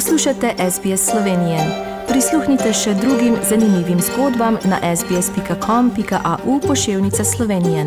[0.00, 1.58] Poslušate SBS Slovenije.
[2.08, 7.84] Prisluhnite še drugim zanimivim zgodbam na sbsp.com.au pošiljka Slovenije.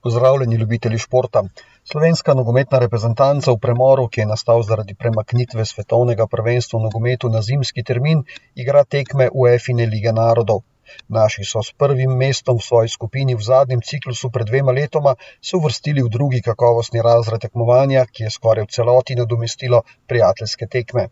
[0.00, 1.42] Pozdravljeni, ljubitelji športa.
[1.84, 7.42] Slovenska nogometna reprezentanca v premoru, ki je nastal zaradi premaknitve svetovnega prvenstva v nogometu na
[7.42, 8.24] zimski termin,
[8.54, 10.64] igra tekme UEFA lige narodov.
[11.08, 15.56] Naši so s prvim mestom v svoji skupini v zadnjem ciklusu pred dvema letoma se
[15.56, 21.08] uvrstili v drugi kakovostni razred tekmovanja, ki je skoraj v celoti nadomestilo prijateljske tekme.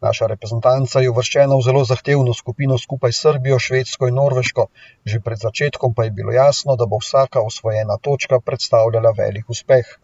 [0.00, 4.66] Naša reprezentanca je uvrščena v zelo zahtevno skupino skupaj s Srbijo, Švedsko in Norveško,
[5.04, 9.98] že pred začetkom pa je bilo jasno, da bo vsaka osvojena točka predstavljala velik uspeh.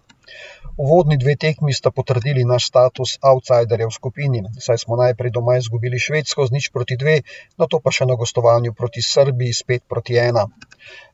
[0.76, 5.96] Uvodni dve tekmi sta potrdili naš status outsiderja v skupini, saj smo najprej doma izgubili
[5.96, 7.14] Švedsko z nič proti dve,
[7.56, 10.44] nato pa še na gostovanju proti Srbiji s pet proti ena.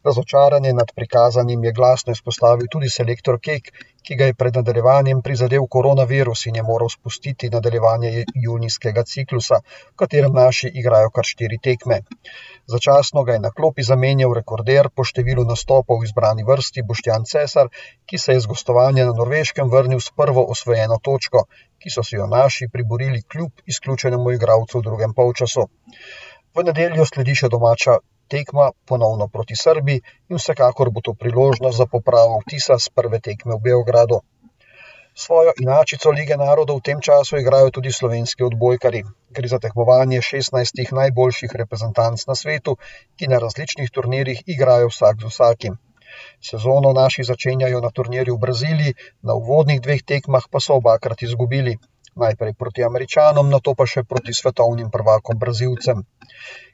[0.02, 3.70] Razočaranje nad prikazanim je glasno izpostavil tudi selektor Kek,
[4.02, 9.60] ki ga je pred nadaljevanjem prizadel koronavirus in je moral spustiti nadaljevanje junijskega ciklusa,
[9.92, 12.00] v katerem naši igrajo kar štiri tekme.
[12.66, 17.70] Začasno ga je na klopi zamenjal rekorder po številu nastopov v izbrani vrsti Boštjan Cesar,
[18.06, 21.46] ki se je z gostovanja na Norveškem vrnil s prvo osvojeno točko,
[21.78, 25.68] ki so si jo naši priborili kljub izključenemu igralcu v drugem polčasu.
[26.54, 31.86] V nedeljo sledi še domača tekma, ponovno proti Srbiji, in vsekakor bo to priložnost za
[31.86, 34.20] popravo vtisa s prve tekme v Beogradu.
[35.14, 39.02] Svojo inačico lige narodov v tem času igrajo tudi slovenski odbojkarji.
[39.28, 42.76] Gre za tekmovanje šestnajstih najboljših reprezentanc na svetu,
[43.16, 45.76] ki na različnih turnirjih igrajo vsak z vsakim.
[46.40, 51.76] Sezono naši začenjajo na turnirju v Braziliji, na uvodnih dveh tekmah pa so obakrat izgubili.
[52.14, 56.02] Najprej proti Američanom, nato pa še proti svetovnim prvakom Brazilcem.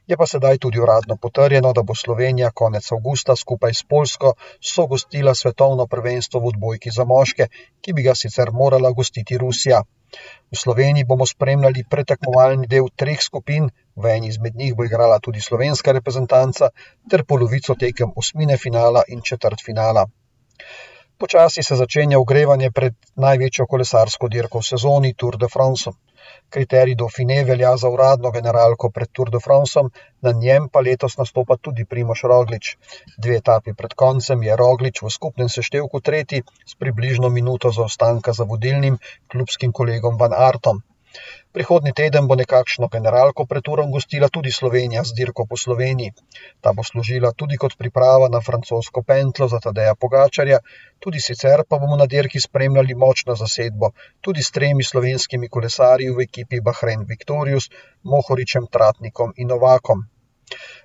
[0.09, 4.33] Je pa sedaj tudi uradno potrjeno, da bo Slovenija konec avgusta skupaj s Poljsko
[4.71, 7.47] sogostila svetovno prvenstvo v odbojki za moške,
[7.81, 9.83] ki bi ga sicer morala gostiti Rusija.
[10.51, 15.45] V Sloveniji bomo spremljali pretekmovalni del treh skupin, v eni izmed njih bo igrala tudi
[15.47, 16.71] slovenska reprezentanca,
[17.09, 20.09] ter polovico tekem osmine finala in četrt finala.
[21.19, 25.91] Počasi se začenja ogrevanje pred največjo kolesarsko dirko v sezoni Tour de France.
[26.55, 29.89] Kriterij Dauphiné velja za uradno generalko pred Tour de Francem,
[30.21, 32.71] na njem pa letos nastopa tudi Primož Roglič.
[33.17, 38.47] Dve etapi pred koncem je Roglič v skupnem seštevku tretji s približno minuto zaostanka za
[38.53, 38.95] vodilnim
[39.27, 40.79] klubskim kolegom Van Artom.
[41.57, 46.11] Prihodnji teden bo nekakšno generalko pred Turom gostila tudi Slovenija z dirko po Sloveniji.
[46.61, 50.59] Ta bo služila tudi kot priprava na francosko pentlo za Tadeja Pogačarja,
[51.05, 53.89] tudi sicer pa bomo na dirki spremljali močno zasedbo,
[54.21, 57.71] tudi s tremi slovenskimi kolesarji v ekipi Bahrain Victorious,
[58.03, 60.05] Mohoričem, Tratnikom in Novakom.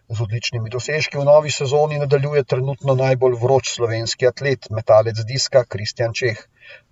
[0.09, 6.13] Z odličnimi dosežki v novi sezoni nadaljuje trenutno najbolj vroč slovenski atlet, metalec diska Kristjan
[6.21, 6.43] Čeh.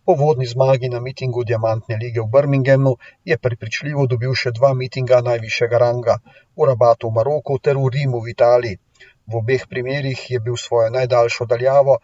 [0.05, 2.95] Po vodni zmagi na mitingu Diamantne lige v Birminghamu
[3.31, 6.17] je prepričljivo dobil še dva mitinga najvišjega ranga,
[6.57, 8.81] v Rabatu v Maroku ter v Rimu v Italiji.
[9.29, 11.99] V obeh primerih je bil svojo najdaljšo daljavo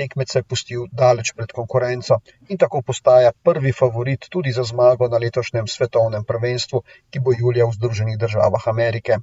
[0.00, 5.68] tekmece pustil daleč pred konkurenco in tako postaja prvi favorit tudi za zmago na letošnjem
[5.68, 9.20] svetovnem prvenstvu, ki bo julija v Združenih državah Amerike.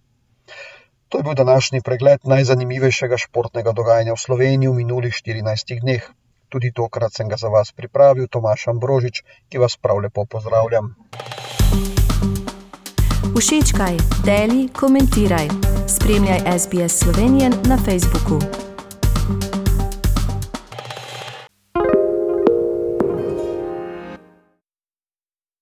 [1.10, 6.06] To je bil današnji pregled najzanimivejšega športnega dogajanja v Sloveniji v minulih štirinajstih dneh.
[6.50, 10.94] Tudi tokrat sem ga za vas pripravil, Tomaž Ambrožič, ki vas prav lepo pozdravljam.
[13.40, 15.48] Všečkaj, deli, komentiraj.
[15.88, 18.69] Spremljaj SBS Slovenijo na Facebooku.